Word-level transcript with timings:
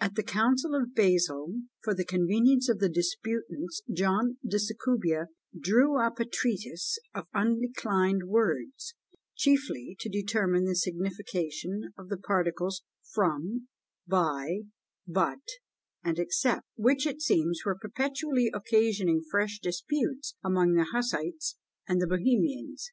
At 0.00 0.16
the 0.16 0.22
council 0.22 0.74
of 0.74 0.92
Basle, 0.94 1.62
for 1.82 1.94
the 1.94 2.04
convenience 2.04 2.68
of 2.68 2.78
the 2.78 2.90
disputants, 2.90 3.80
John 3.90 4.36
de 4.46 4.58
Secubia 4.58 5.28
drew 5.58 5.98
up 5.98 6.20
a 6.20 6.26
treatise 6.26 6.98
of 7.14 7.26
undeclined 7.32 8.24
words, 8.24 8.94
chiefly 9.34 9.96
to 10.00 10.10
determine 10.10 10.66
the 10.66 10.76
signification 10.76 11.94
of 11.96 12.10
the 12.10 12.18
particles 12.18 12.82
from, 13.14 13.68
by, 14.06 14.64
but, 15.06 15.40
and 16.04 16.18
except, 16.18 16.66
which 16.76 17.06
it 17.06 17.22
seems 17.22 17.62
were 17.64 17.74
perpetually 17.80 18.50
occasioning 18.52 19.22
fresh 19.30 19.58
disputes 19.58 20.36
among 20.44 20.74
the 20.74 20.84
Hussites 20.92 21.56
and 21.88 21.98
the 21.98 22.06
Bohemians. 22.06 22.90